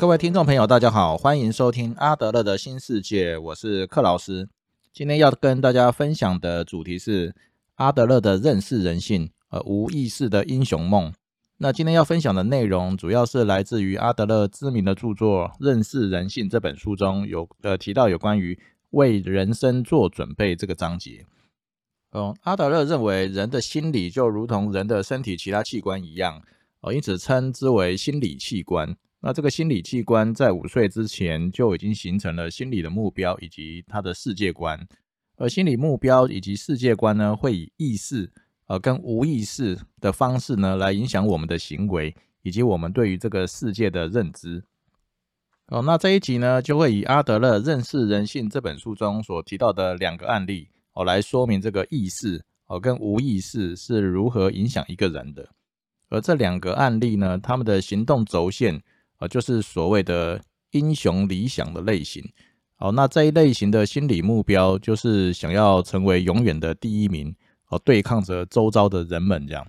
[0.00, 4.48] 各位听众朋友，大家好，欢迎收听阿德勒的新世界，我是克劳斯。
[4.94, 7.34] 今天要跟大家分享的主题是
[7.74, 11.12] 阿德勒的认识人性，呃，无意识的英雄梦。
[11.58, 18.58] 那今天要分享的内容，主要是来自于阿德勒知名的著作《认识人性》这本书中有呃提到有关于
[18.92, 21.26] 为人生做准备这个章节。
[22.12, 26.40] 哦，阿德勒认为人的心理就如同人的身体其他器官一样，
[26.80, 28.96] 哦，因此称之为心理器官。
[29.22, 34.88] 那这个心理器官在五岁之前就已经形成了心理的目标以及他的世界观，
[35.36, 38.32] 而心理目标以及世界观呢，会以意识
[38.66, 44.64] 呃跟无意识的方式呢来影响我们的行为以及我们对于这个世界的认知。
[45.66, 55.46] 哦，那这一集呢就会以阿德勒《认识人性》这本书中所提到的两个案例哦来说明这个意识哦跟无意识是如何影响一个人的，
[56.08, 58.82] 而这两个案例呢，他们的行动轴线。
[59.20, 62.24] 呃，就是所谓的英雄理想的类型。
[62.74, 67.34] 好，那这一类型的心理目标就是想要成为永远的第一名，
[67.68, 69.66] 哦，对抗着周遭的人们这样。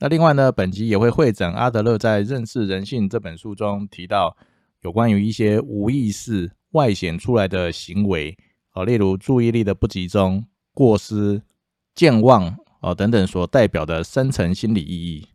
[0.00, 4.36] 那另外呢，本集也会会诊阿德勒在《认识人性》这本书中提到
[4.82, 8.36] 有关于一些无意识外显出来的行为，
[8.72, 11.40] 哦，例如注意力的不集中、过失、
[11.94, 15.28] 健忘哦等等所代表的深层心理意义。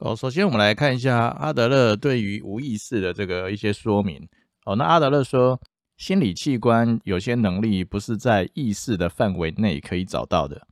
[0.00, 4.26] 哦，首先我们来看一下阿德勒对于无意识的这个一些说明。
[4.64, 5.60] 哦，那阿德勒说，
[5.98, 10.66] 心理器官有些能力不是在意识的范围内可以找到的。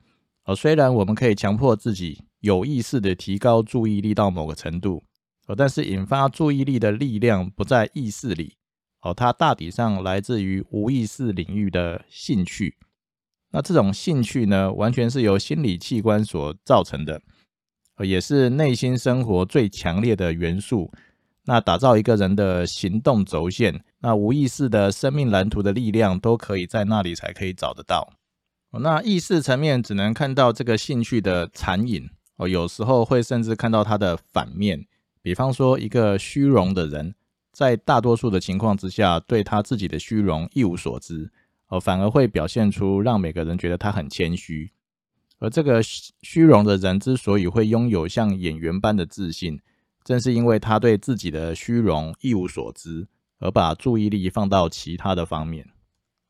[0.45, 5.05] 哦，虽然我们可以强迫自己有意识的提高注意力到某个程度，
[5.47, 8.57] 哦，但是引发注意力的力量不在意识里。
[9.03, 12.79] 哦，它大体上来自于无意识领域的兴趣。
[13.51, 17.21] 那这种兴趣呢，完全是由心理器官所造成的。
[18.05, 20.91] 也是内心生活最强烈的元素。
[21.45, 28.13] 那打造一个人的行动轴线，那无意识的生命蓝图的力量，都可以在那里才可以找得到。
[28.71, 34.87] 那意识层面只能看到这个兴趣的残影哦，有时候会甚至看到它的反面。
[35.23, 37.15] 比方说，一个虚荣的人，
[37.53, 41.31] 在大多数的情况之下，对他自己的虚荣一无所知
[41.69, 44.71] 哦，反而会表现出让每个人觉得他很谦虚。
[45.41, 49.61] 而这个虚荣的人之所以会拥有像演员般的自信，
[50.03, 53.07] 正是因为他对自己的虚荣一无所知，
[53.39, 55.69] 而把注意力放到其他的方面。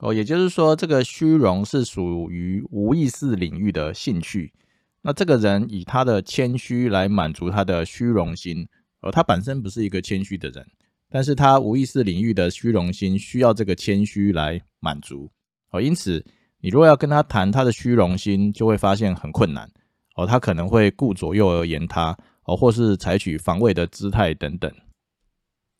[0.00, 4.52] 哦，也就是说，这个虚荣是属于无意识领域的兴趣。
[5.00, 8.68] 那这个人以他的谦虚来满足他的虚荣心，
[9.00, 10.66] 而他本身不是一个谦虚的人，
[11.08, 15.30] 但是他无意识领域的虚荣心需要这个谦虚来满足。
[15.70, 16.22] 哦，因此。
[16.60, 19.70] 你如果要跟他谈他的虚荣心，就会发现很困难
[20.16, 20.26] 哦。
[20.26, 24.72] 他可能会顾左右而言他哦，或是采取防卫的姿态等等。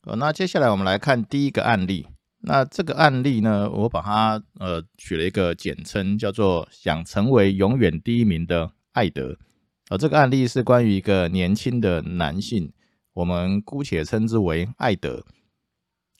[0.03, 2.07] 哦，那接下来我们来看第一个案例。
[2.41, 9.37] 那这个案例呢，我把它呃取了一个简称，叫做“想成为永远第一名的艾德”。
[9.91, 12.71] 而这个案例是关于一个年轻的男性，
[13.11, 15.21] 我们姑且称之为艾德。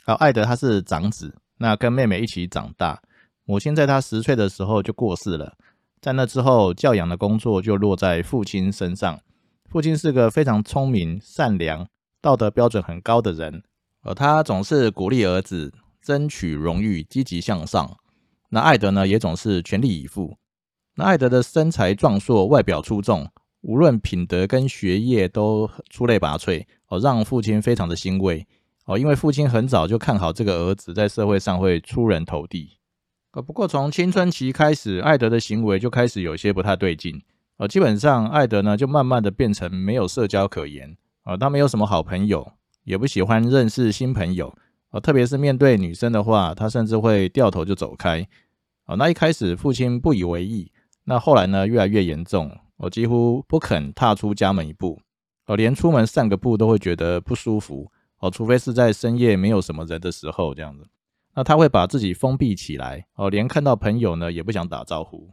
[0.04, 3.02] 好，艾德他是长子，那跟妹妹一起长大。
[3.50, 5.56] 母亲在他十岁的时候就过世了，
[6.00, 9.20] 在那之后，教养的工作就落在父亲身上。
[9.66, 11.88] 父亲是个非常聪明、善良、
[12.22, 13.64] 道德标准很高的人，
[14.04, 17.98] 而他总是鼓励儿子争取荣誉、积极向上。
[18.50, 20.38] 那艾德呢，也总是全力以赴。
[20.94, 23.28] 那艾德的身材壮硕，外表出众，
[23.62, 28.46] 无论品德跟学业都出类拔萃，哦，让父亲非常的欣慰。
[28.86, 32.76] 哦，因为父亲很早就看好这个儿子在社会上会出人头地。
[33.32, 37.22] 呃，不过从青春期开始，艾德的行为就开始有些不太对劲。
[37.58, 40.98] 呃，基本上艾德呢，就慢慢的变成没有社交可言。
[41.26, 42.54] 呃，他没有什么好朋友，
[42.86, 44.56] 也不喜欢认识新朋友。
[44.92, 48.28] 呃，特别是面对女生的话，他甚至会掉头就走开。
[48.88, 50.72] 呃，那一开始父亲不以为意，
[51.04, 52.50] 那后来呢，越来越严重。
[52.78, 55.00] 我几乎不肯踏出家门一步。
[55.46, 57.92] 呃，连出门散个步都会觉得不舒服。
[58.20, 60.88] 哦，除非是在深夜没有什么人的时候，这样子。
[61.40, 65.30] 那他会把自己封闭起来哦，连看到朋友呢也不想打招呼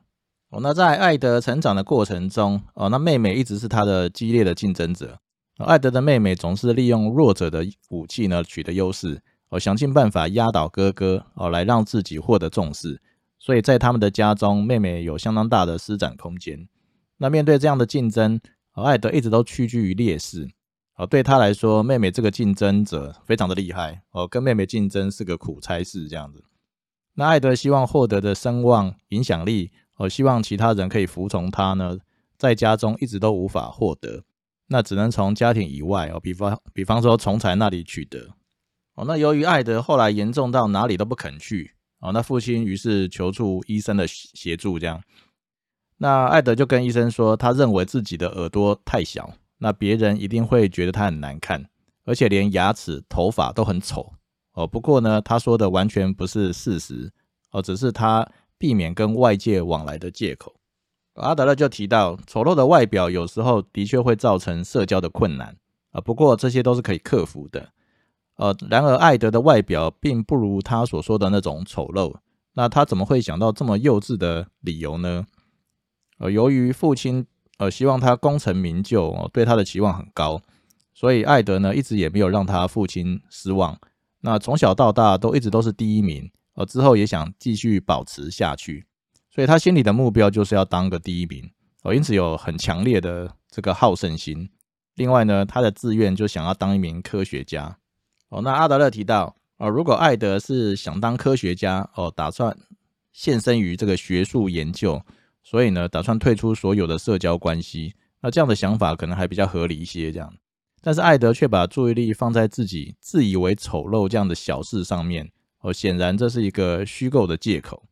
[0.50, 0.60] 哦。
[0.62, 5.18] 那在艾德成长的过程中哦，那妹妹一直是他的激烈的竞争者。
[5.58, 13.02] 艾德的妹妹总是利用弱者的武器呢取得优势哦，想尽办法压倒哥哥哦，来让自己获得重视。
[13.40, 16.68] 所以在他们的家中，妹妹有相当大的施展空间。
[17.16, 18.40] 那面对这样的竞争，
[18.74, 20.48] 艾德一直都屈居于劣势。
[20.96, 26.42] 哦，对他来说，妹妹这个竞争者非常的厉害哦，跟妹妹竞争是个苦差事这样子。
[27.14, 31.98] 那艾德希望获得的声望、影响力，哦，希望其他人可以服从他呢，
[32.38, 34.24] 在家中一直都无法获得，
[34.68, 38.30] 那只能从家庭以外哦，比方比方说从才那里取得。
[38.94, 45.02] 哦，那由于艾德后来严重到哪里都不肯去，哦，那父亲于是求助医生的协助，这样，
[45.98, 51.68] 那艾德就跟医生说，他认为自己的耳朵太小，那别人一定会觉得他很难看，
[52.04, 54.12] 而且连牙齿、头发都很丑。
[54.52, 57.12] 哦，不过呢，他说的完全不是事实，
[57.50, 58.26] 哦，只是他
[58.58, 60.54] 避免跟外界往来的借口。
[61.14, 65.56] 阿德勒就提到，丑陋的外表有时候的确会造成社交的困难，
[65.92, 67.70] 啊，不过这些都是可以克服的。
[68.36, 72.14] 呃，然而艾德的外表并不如他所说的那种丑陋。
[72.52, 75.26] 那他怎么会想到这么幼稚的理由呢？
[76.18, 77.26] 呃，由于父亲
[77.58, 80.40] 呃希望他功成名就，哦，对他的期望很高，
[80.94, 83.78] 所以艾德呢一直也没有让他父亲失望。
[84.20, 88.86] 那从小到大都一直都是第一名，呃，之后也想继续保持下去，
[89.30, 91.50] 所以他心里的目标就是要当个第一名，
[91.82, 94.50] 哦，因此有很强烈的这个好胜心。
[94.94, 97.76] 另外呢，他的志愿就想要当一名科学家。
[98.30, 102.56] 哦，那阿德勒提到，哦，如果艾德是想当科学家，哦，打算
[103.12, 105.00] 献身于这个学术研究，
[105.48, 110.10] 所以呢，打算退出所有的社交关系，那这样的想法可能还比较合理一些。
[110.10, 110.34] 这样，
[110.82, 117.84] 但是艾德却把注意力放在自己自以为丑陋这样的小事上面，哦，显然这是一个虚构的借口。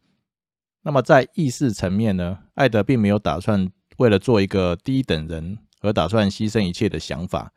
[0.83, 7.53] 那么在意识层面呢，艾德并没有打算为了做一个低等人而打算牺牲一切的想法。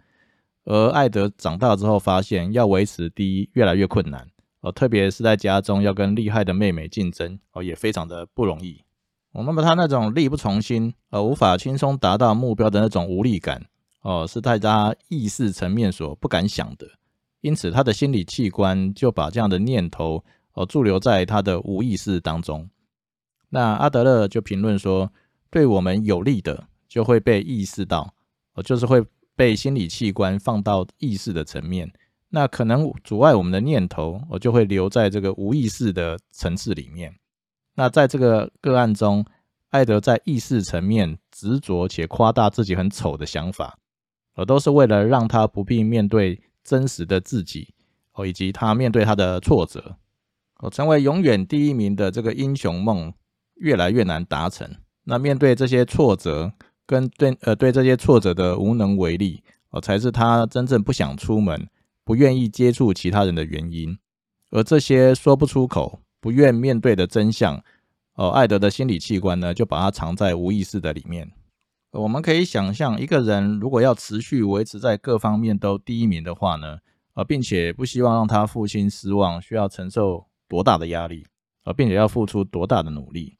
[0.66, 4.28] 而艾德长大之后，发现要维持第一越来越困难
[4.60, 8.84] 哦，特别是在家中要跟厉害的妹妹竞争哦，也非常的不容易
[9.38, 9.44] 哦。
[9.46, 13.64] 那么他那种力不从心而无法轻松达到目标的那种无力感
[14.02, 16.88] 哦，是大家意识层面所不敢想的，
[17.42, 22.68] 因此他的心理器官就把这样的念头哦驻留在他的无意识当中。
[23.50, 25.14] 那阿德勒就评论说，
[25.52, 28.14] 对我们有利的就会被意识到
[28.56, 29.06] 哦，就是会。
[29.38, 31.94] 被心理器官放到意识的层面，
[32.30, 37.14] 那可能阻碍我们的念头，我就会留在这个无意识的层次里面。
[37.78, 39.26] 那在这个个案中，
[39.70, 43.80] 艾德在意识层面执着且夸大自己很丑的想法，
[44.36, 47.74] 而都是为了让他不必面对真实的自己，
[48.12, 49.96] 哦，以及他面对他的挫折，
[50.60, 53.14] 哦，成为永远第一名的这个英雄梦
[53.56, 54.70] 越来越难达成。
[55.06, 56.52] 那面对这些挫折。
[56.90, 61.68] 跟对呃对这些挫折的无能为力哦，才是他真正不想出门、
[62.06, 64.00] 不愿意接触其他人的原因。
[64.52, 67.64] 而这些说不出口、不愿面对的真相，
[68.16, 71.32] 哦，艾德的心理器官呢，就把它藏在无意识的里面。
[71.92, 76.78] 我们可以想象，一个人如果要持续维持在各方面都第一名的话呢，
[77.14, 81.26] 呃，并且不希望让他父亲失望，需要承受多大的压力，
[81.64, 83.38] 呃，并且要付出多大的努力。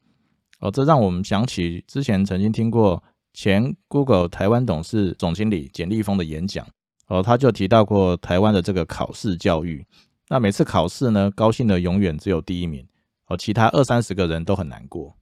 [0.60, 3.02] 哦，这让我们想起之前曾经听过。
[3.34, 6.66] 前 Google 台湾董事总经理简立峰的演讲，
[7.06, 9.86] 哦，他就提到过台湾的这个考试教育。
[10.28, 12.86] 那每次考试呢，高兴的永远只有第一名，
[13.28, 15.16] 哦，其他二三十个人都很难过。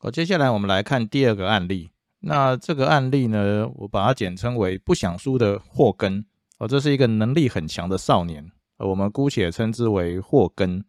[0.00, 1.90] 哦，接下来我们来看第二个案例。
[2.20, 6.24] 那这个案例呢，我把它简称为不想输的霍根。
[6.58, 10.84] 哦，这是一个能力很强的少年，我们姑且称之为霍根。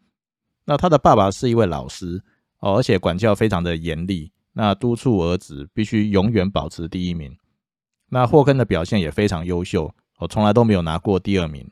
[0.65, 2.23] 那他的爸爸是一位老师，
[2.59, 4.31] 哦，而且管教非常的严厉。
[4.53, 7.35] 那督促儿子必须永远保持第一名。
[8.09, 11.69] 那霍根的表现也非常优秀，我从来都没有拿过第二名。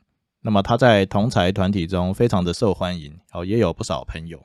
[0.48, 4.42] 那么他在同才团体中非常的受欢迎，哦，也有不少朋友。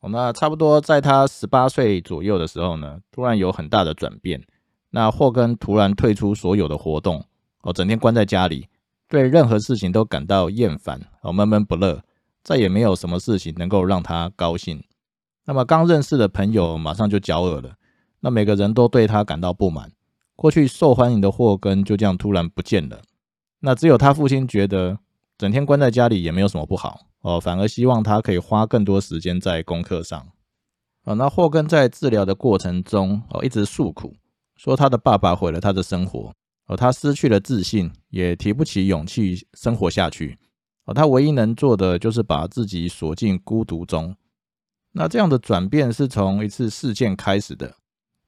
[0.00, 4.42] 那差不多在他十八岁左右的时候呢，突然有很大的转变。
[4.88, 7.22] 那霍根突然退出所有的活动，
[7.60, 8.66] 哦，整天关在家里，
[9.10, 12.02] 对任何事情都感到厌烦，哦，闷闷不乐，
[12.42, 14.82] 再也没有什么事情能够让他高兴。
[15.44, 17.74] 那么刚认识的朋友马上就交恶了，
[18.20, 19.92] 那每个人都对他感到不满。
[20.34, 23.02] 过去受欢迎的霍根就这样突然不见了。
[23.60, 24.98] 那只有他父亲觉得
[25.38, 30.28] 整天关在家里也没有什么不好哦，反而希望他可以花更多时间在功课上。
[31.04, 34.14] 哦，那霍根在治疗的过程中哦一直诉苦，
[34.56, 36.32] 说他的爸爸毁了他的生活，
[36.66, 40.38] 哦他失去了自信，也提不起勇气生活下去。
[40.86, 44.16] 哦，他唯一能做的就是把自己锁进孤独中。
[44.92, 47.74] 那这样的转变是从一次事件开始的。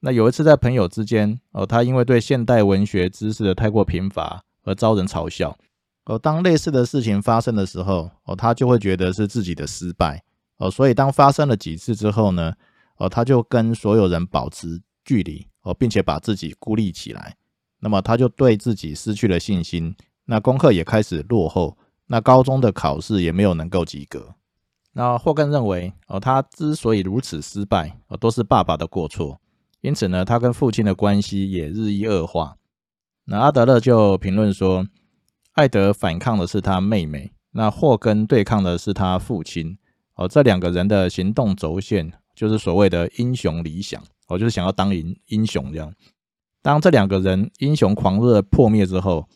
[0.01, 5.57] 那有一次在朋友之间，哦，他因为对现代文学知识的太过贫乏而遭人嘲笑。
[6.09, 10.23] 哦，当类似的事情发生的时候，哦，他就会觉得是自己的失败。
[10.57, 12.51] 哦，所以当发生了几次之后呢，
[12.97, 17.35] 哦，他就跟所有人保持距离，哦，并且把自己孤立起来。
[17.79, 19.95] 那么他就对自己失去了信心。
[20.25, 21.77] 那功课也开始落后。
[22.07, 24.33] 那高中的考试也没有能够及格。
[24.93, 29.39] 那霍根认为，哦，他之所以如此失败，哦，都是爸爸的过错。
[29.81, 32.57] 因此呢，他跟父亲的关系也日益恶化。
[33.25, 34.87] 那阿德勒就评论说，
[35.59, 39.77] 艾德反抗的是他妹妹，那霍根对抗的是他父亲。
[40.15, 45.93] 哦，这两个人的行动轴线就是所谓的英雄理想，哦，就是想要当英英雄这样。
[46.61, 49.27] 当这两个人英雄狂热破灭之后，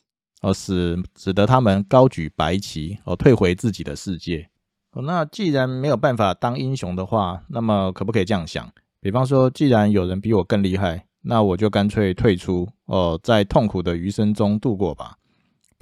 [0.42, 4.48] 哦，使使得他们高举白旗，哦，退回自己的世界。
[4.94, 8.72] 哦，那既然没有办法当英雄的话，那么可不可以这样想？
[9.02, 15.18] 比方说，既然有人比我更厉害，那我就干脆退出，哦，在痛苦的余生中度过吧。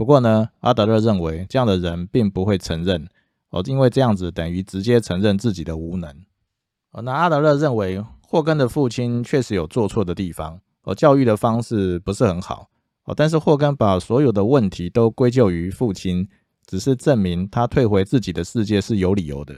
[0.02, 3.08] 不过呢，阿德勒认为这样的人并不会承认。
[3.52, 6.10] 哦，因为这样子等于直接承认自己的无能。
[6.90, 12.68] 哦，那阿德勒认为霍根的父亲确实有做错的地方，哦，教育的方式不是很好。
[13.04, 16.28] 哦，但是霍根把所有的问题都归咎于父亲，
[16.66, 19.54] 只是证明他退回自己的世界是有理由的。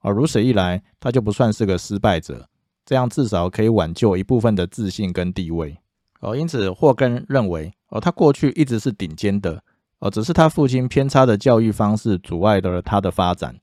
[0.00, 2.48] 哦，如此一来，他就不算是个失败者，
[2.84, 5.78] 这样至少可以挽救一部分的自信跟地位。
[6.18, 9.62] 哦，因此霍根认为，哦，他过去一直是顶尖的。
[10.04, 13.58] 哦，只是他父亲偏差的教育方式阻碍了他的发展，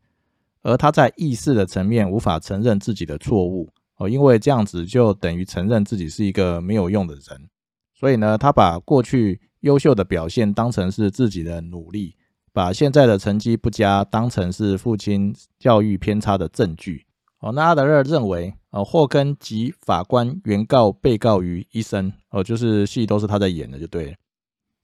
[0.63, 7.48] 而他在意识的层面无法承认自己的错误哦，因为这样子就等于承认自己是一个没有用的人，
[7.93, 12.15] 所以呢，他把过去优秀的表现当成是自己的努力，
[12.51, 17.05] 把现在的成绩不佳当成是父亲教育偏差的证据
[17.41, 17.51] 哦。
[17.51, 24.13] 那阿德勒认为，哦，霍根及法官原告被告于一身哦，就是戏都是他在演的，就对了。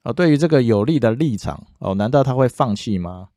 [0.07, 3.27] 哦，对于这个有利的立场，哦，难道他会放弃吗？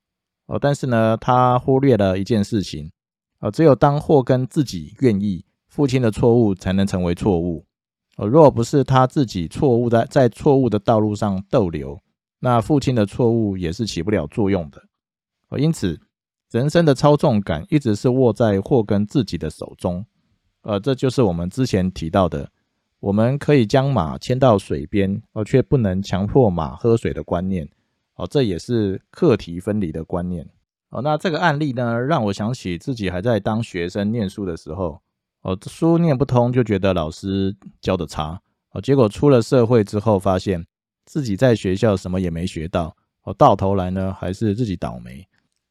[0.46, 2.92] 哦，但是呢，他忽略了一件事情，
[3.40, 7.66] 哦，只有当霍根自己愿意，父亲的错误才能成为错误。
[8.18, 12.00] 哦，若不是他自己错误在在错误的道路上逗留，
[12.38, 14.80] 那父亲的错误也是起不了作用的。
[15.48, 16.00] 哦，因此，
[16.52, 20.06] 人生的操纵感一直是握在霍根自己的手中。
[20.62, 22.48] 呃，这就是我们之前提到的。
[23.00, 27.66] 我们可以将马牵到水边，而却不能强迫马喝水的观念，
[28.14, 30.47] 哦，这也是课题分离的观念。
[30.90, 35.00] 哦，那这个案例呢，让我想起自己还在当学生念书的时候，
[35.42, 38.40] 哦，书念不通就觉得老师教的差，
[38.73, 40.66] 哦，结果出了社会之后，发现
[41.07, 45.26] 自己在学校什么也没学到，哦，到头来呢还是自己倒霉。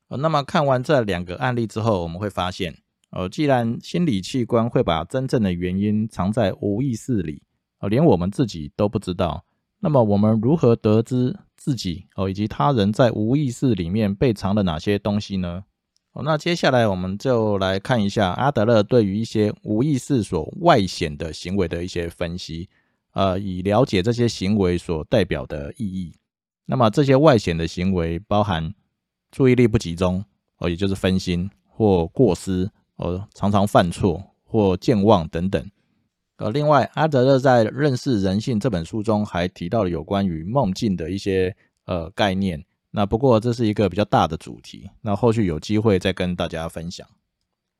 [0.07, 2.75] 哦，那么看完这两个案例之后，我们会发现。
[3.11, 7.41] 呃，既然心理器官会把真正的原因藏在无意识里，
[7.79, 9.43] 呃，连我们自己都不知道，
[9.79, 15.63] 那么我们如何得知自己哦以及他人在无意识里面被藏了哪些东西呢？
[16.11, 22.69] 哦，那接下来我们就来看一下阿德勒对于一些无意识所外显的行为的一些分析，
[23.13, 26.13] 呃，以了解这些行为所代表的意义。
[26.65, 28.73] 那么这些外显的行为包含
[29.31, 30.23] 注意力不集中，
[30.57, 32.69] 哦，也就是分心或过失。
[32.99, 35.71] 哦，常常犯错或健忘等等。
[36.37, 42.63] 呃，另外，阿德勒在《认识人性》这本书中还提到了有关于梦境的一些呃概念。
[42.91, 47.07] 那不过这是一个比较大的主题，那后续有机会再跟大家分享。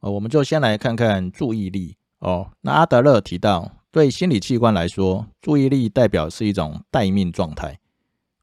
[0.01, 2.51] 呃，我们就先来看看注意力哦。
[2.61, 7.79] 那阿德勒提到，对心理器官来说，注意力代表是一种待命状态。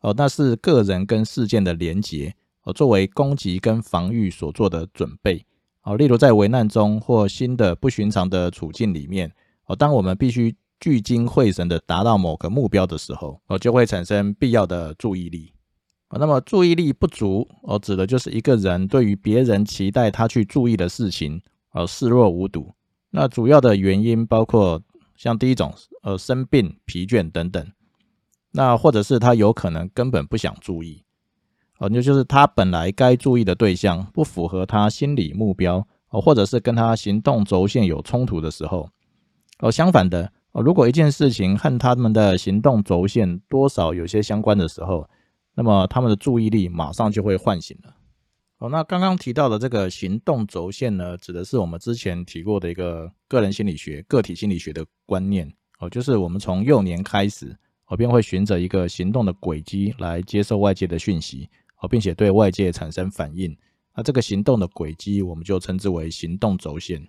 [0.00, 5.45] 哦，那是个人跟事件的连结，哦，作为攻击跟防御所做的准备。
[5.86, 9.32] 哦，例如在危难中或新的不寻常的处境里面，
[9.66, 15.52] 哦，当我们必须聚精会神的达到某个目标的时候，哦，就会产生必要的注意力。
[16.08, 21.40] 哦，那么注意力不足，哦，指的就是一个人对于别人期待他去注意的事情，
[21.70, 22.74] 哦，视若无睹。
[23.10, 24.82] 那主要的原因包括
[25.14, 27.64] 像第一种，呃，生病、疲倦等等。
[28.50, 31.04] 那或者是他有可能根本不想注意。
[31.78, 38.88] 哦，那就是他本来该注意的对象不符合他心理目标哦，或者是跟他行动轴线有冲突的时候
[39.58, 39.70] 哦。
[39.70, 45.06] 相反的哦，如果一件事情和他们的行动轴线多少有些相关的时候，
[45.54, 47.94] 那么他们的注意力马上就会唤醒了。
[48.58, 55.46] 哦，那刚刚提到的这个行动轴线呢，指的是我们之前提过的一个个人心理学、个体心理学的观念
[55.78, 57.54] 哦，就是我们从幼年开始，
[57.86, 61.46] 我便会循着一个行动的轨迹来接受外界的讯息。
[61.80, 63.56] 哦，并且对外界产生反应，
[63.94, 67.06] 那这个行动的轨迹，我们就称之为行动轴线。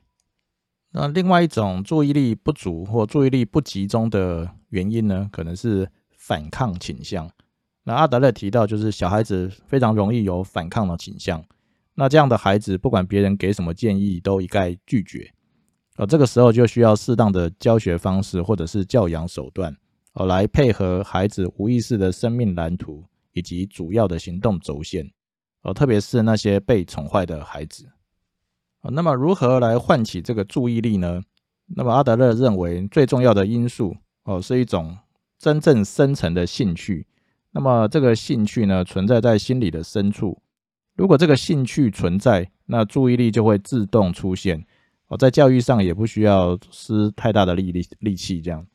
[0.91, 7.29] 那另外一种注意力不足或注意力不集中的原因呢，可能是反抗倾向。
[7.83, 11.43] 那阿德勒提到，就是小孩子非常容易有反抗的倾向。
[11.95, 15.33] 那这样的孩子，不管别人给什么建议，都一概拒绝。
[15.95, 19.75] 而这个时候就需要适当的教学方式或者是教养手段，
[20.13, 23.03] 哦，来配合孩子无意识的生命蓝图。
[23.37, 25.07] 以及主要的行动轴线，
[25.61, 27.85] 哦，特别是那些被宠坏的孩子，
[28.81, 31.21] 啊，那么如何来唤起这个注意力呢？
[31.67, 34.97] 那么阿德勒认为最重要的因素，哦，是一种
[35.37, 37.05] 真正深层的兴趣。
[37.51, 40.41] 那么这个兴趣呢，存在在心理的深处。
[40.95, 44.65] 如果这个兴趣存在，那注意力就会自动出现。
[45.09, 48.65] 哦，在教育上也不需要施太大的力力力气，这样。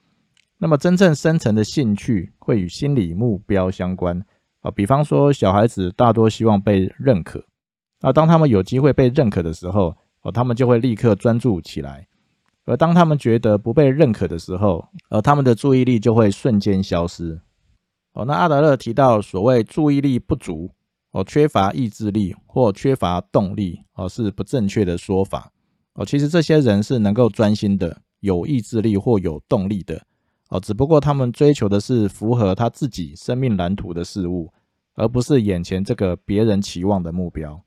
[0.58, 4.24] 那么真正深层的兴趣会与心理目标相关。
[4.62, 7.44] 啊，比方说小孩子大多希望被认可，
[8.00, 12.06] 那当他们有机会被认可的时候，哦，他们就会立刻专注起来；
[12.64, 17.40] 而当他们觉得不被认可的时候，而他们的注意力就会瞬间消失。
[18.12, 20.70] 哦，那阿德勒提到所谓注意力不足，
[21.10, 25.50] 哦，缺乏意志力或缺乏动力，哦，是不正确的说法。
[25.94, 30.00] 哦，其实这些人是能够专心的，有意志力或有动力的。
[30.52, 34.52] 哦，只不过他们追求的是符合他自己生命蓝图的事物，
[34.94, 37.58] 而不是眼前这个别人期望的目标。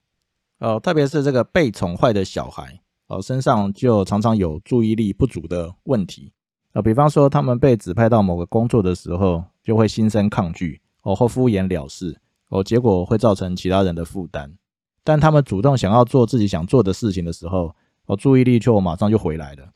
[0.59, 6.31] 哦，特别是这个被宠坏的小孩，哦，身上就常常有注意力不足的问题。
[6.73, 12.15] 啊，比方说他们被指派到某个工作的时候，就会心生抗拒，哦，或敷衍了事，
[12.49, 14.55] 哦，结果会造成其他人的负担。
[15.03, 17.75] 但他们主动想要做自己想做的事情的时候，
[18.05, 19.69] 哦，注意力就马上就回来了。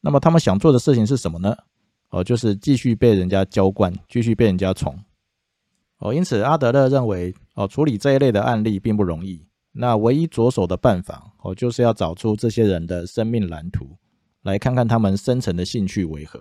[0.00, 1.56] 那么他们想做的事情是什么呢？
[2.10, 4.98] 哦，就是继续被人家浇灌，继续被人家宠。
[5.98, 9.44] 哦，因此阿德勒认为，哦，处理这一类的案例并不容易。
[9.72, 13.96] 那唯一着手的办法，哦，就是要找出这些人的生命蓝图，
[14.42, 16.40] 来看看他们深层的兴趣为何。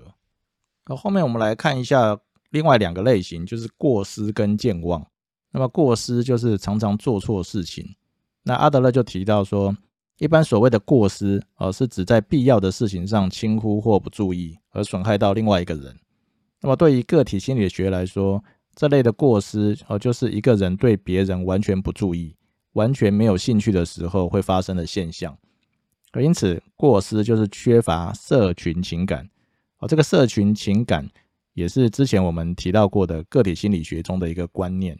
[0.85, 2.17] 那后面我们来看一下
[2.51, 5.05] 另外两个类型，就是过失跟健忘。
[5.51, 7.95] 那么过失就是常常做错事情。
[8.43, 9.75] 那阿德勒就提到说。
[10.17, 15.95] 一般所谓的过失，呃，是指在必要的事情上轻忽或不注意，而损害到另外一个人。
[16.61, 18.43] 那么，对于个体心理学来说，
[18.75, 22.35] 这类的过失，哦，就是一个人对别人完全不注意、
[22.73, 25.37] 完全没有兴趣的时候会发生的现象。
[26.13, 29.29] 而因此，过失就是缺乏社群情感。
[29.77, 31.07] 哦，这个社群情感
[31.53, 34.97] 也是之前我们提到过的个体心理学中的一个观念。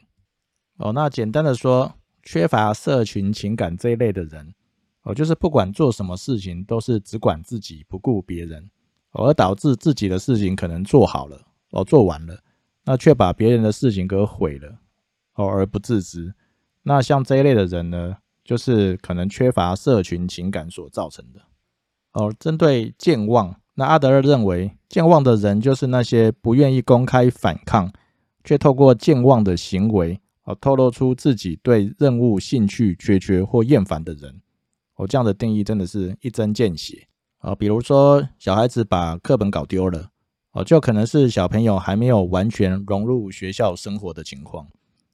[0.77, 4.53] 哦，那简单的说，缺乏社群情感这一类的人。
[5.07, 8.69] 哦，就是不管做什么事情，都是只管自己，不顾别人，
[9.13, 11.41] 而导致自己的事情可能做好了，
[11.71, 12.37] 哦，做完了，
[12.83, 14.79] 那却把别人的事情给毁了，
[15.35, 16.33] 哦，而不自知。
[16.83, 21.39] 那像这一类的人呢，就是可能缺乏社群情感所造成的。
[22.11, 27.89] 哦，针对健忘，那阿德勒认为，健忘的人就是那些不愿意公开反抗，
[28.43, 34.41] 却透过健忘的行为，哦，透露出自己对任务兴趣缺缺或厌烦的人。
[34.97, 37.07] 哦，这样的定义真的是一针见血
[37.39, 37.55] 啊！
[37.55, 40.09] 比如说，小孩子把课本搞丢了，
[40.51, 44.67] 哦，就可能是小朋友还没有完全融入学校生活的情况，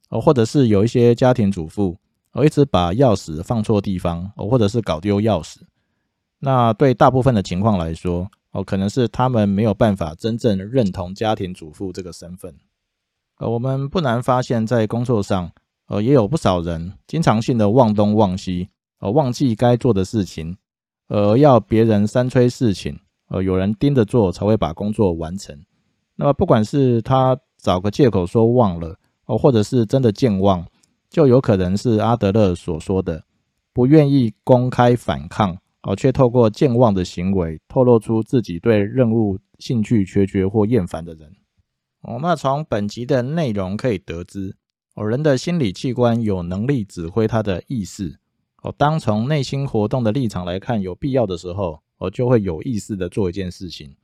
[0.08, 1.98] 哦，或者是有一些家庭主妇，
[2.32, 5.56] 哦，一直把钥匙放错地方，哦，或者是搞丢钥匙。
[6.38, 12.54] 那对大部分的情况来说，哦，可能是他们没有办法真正认同家庭主妇这个身份。
[13.38, 15.50] 呃，我们不难发现，在工作上，
[15.88, 18.70] 呃，也有不少人经常性的忘东忘西。
[19.04, 20.56] 呃，忘记该做的事情，
[21.08, 25.54] 而要别人三催四请，呃，有人盯着做才会把工作完成。
[26.16, 30.66] 那么，不管是他找个借口说忘了，哦，或者是真的健忘，
[31.10, 33.22] 就有可能是阿德勒所说的
[33.74, 41.30] 不愿意公开反抗，哦，却透过健忘的行为透露出自己对任务兴趣缺缺或厌烦的人。
[42.00, 44.56] 哦，那从本集的内容可以得知，
[44.94, 48.18] 哦，人的心理器官有能力指挥他的意识。
[48.64, 53.94] 哦，当从内心活动的立场来看，有必要的时候，我就会有意识的做一件事情，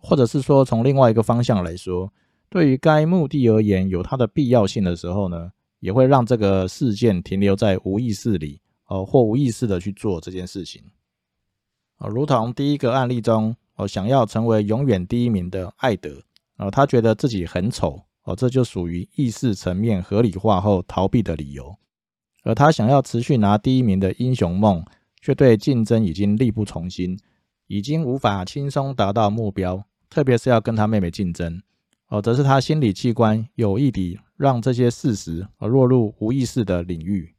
[0.00, 2.12] 或者是说从另外一个方向来说，
[2.48, 10.80] 对于该目的而言有它的必要性的时候呢，也会让这个事件停留在无意识里，哦，或无意识的去做这件事情。
[11.98, 16.22] 哦，如同第一个案例中，哦，想要成为永远第一名的艾德，
[16.58, 21.76] 哦，他觉得自己很丑，哦，这就属于意识层面合理化后逃避的理由。
[22.46, 24.84] 而他想要持续拿第一名的英雄梦，
[25.20, 27.18] 却对竞争已经力不从心，
[27.66, 31.60] 已经无法轻松达到目标，特别是要跟他妹妹竞争，
[32.06, 37.34] 哦，则是他心理器官有意地让这些事实而落入无意识的领域，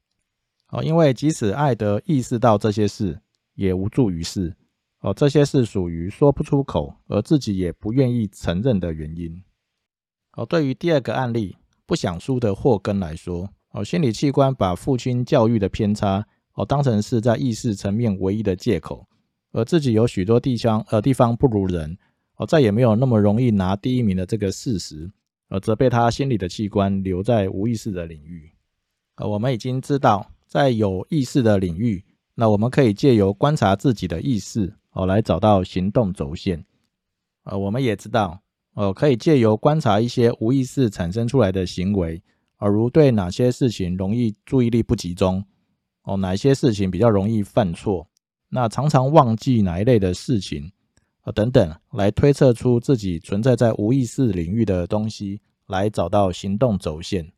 [0.71, 3.21] 哦，因为即使艾德意识到这些事，
[3.55, 4.57] 也无助于事，
[4.99, 9.41] 哦，这些事属于说不出口，而自己也不愿意承认的原因，
[10.33, 13.49] 哦，对于第二个案例不想输的霍根来说。
[13.71, 19.05] 哦，心理器官把父亲教育的偏差哦当成是在意识层面唯一的借口，
[19.51, 21.97] 而自己有许多地方呃地方不如人
[22.37, 25.11] 哦，再也没有那么容易拿第一名的这个事实，
[25.49, 28.51] 而则被他心理的器官留在无意识的领域。
[29.15, 32.03] 呃，我们已经知道，在有意识的领域，
[32.35, 36.63] 那我们可以借由观察自己的意识哦来找到行动轴线。
[37.43, 38.41] 呃，我们也知道
[38.73, 42.21] 哦，可以借由观察一些无意识产生出来的行为。
[42.57, 45.43] 而如对哪些事情容易注意力不集中，
[46.03, 48.07] 哦，哪些事情比较容易犯错，
[48.49, 50.71] 那常常忘记哪一类的事情，
[51.21, 57.31] 啊等等，来推测出自己存在在无意识领域的东西，来找到行动轴线。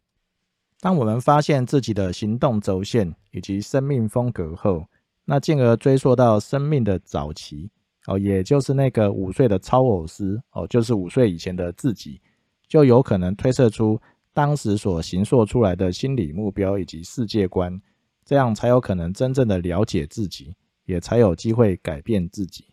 [0.79, 4.85] 当我们发现自己的行动轴线以及生命风格后，
[5.25, 7.69] 那进而追溯到生命的早期，
[8.07, 12.21] 哦，也就是那个五岁的超偶师，哦，就是五岁以前的自己，
[12.67, 13.99] 就有可能推测出
[14.39, 17.77] 当时所形塑出来的心理目标以及世界观，
[18.23, 22.63] 这样才有可能真正的了解自己，也才有机会改变自己。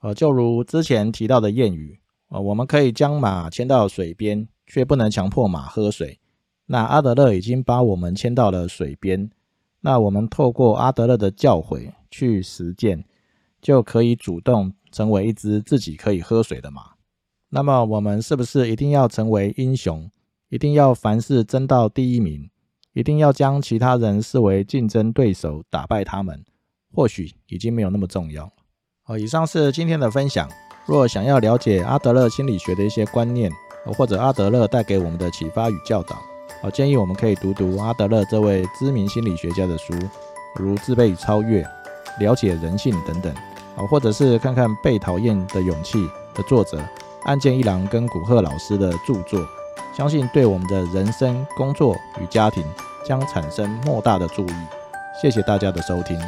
[0.00, 6.20] 呃，就如之前提到的谚语，呃，我们可以将马牵到水边，却不能强迫马喝水。
[6.66, 9.30] 那阿德勒已经把我们牵到了水边，
[9.80, 13.02] 那我们透过阿德勒的教诲去实践，
[13.62, 16.82] 就可以主动成为一只自己可以喝水的马。
[17.48, 20.10] 那么我们是不是一定要成为英雄？
[20.50, 22.50] 一定要凡事争到第一名？
[22.92, 26.44] 一定要将其他人视为竞争对手，打败他们？
[26.92, 28.50] 或许已经没有那么重要。
[29.04, 30.50] 好，以上是今天的分享。
[30.86, 33.48] 若想要了解阿德勒心理学的一些观念，
[33.96, 36.16] 或者阿德勒带给我们的启发与教导。
[36.60, 39.94] 好，建议我们可以读读阿德勒这位知名心理学家的书，
[40.56, 41.62] 如《自卑与超越》、
[42.18, 43.32] 《了解人性》等等。
[43.76, 45.98] 好，或者是看看《被讨厌的勇气》
[46.34, 46.84] 的作者
[47.22, 49.46] 岸见一郎跟古贺老师的著作，
[49.92, 52.64] 相信对我们的人生、工作与家庭
[53.04, 54.54] 将产生莫大的注意。
[55.20, 56.18] 谢谢大家的收听。